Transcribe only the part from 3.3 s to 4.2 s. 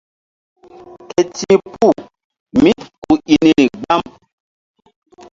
i niri gbam.